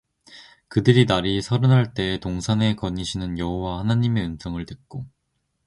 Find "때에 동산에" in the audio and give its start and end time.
1.93-2.73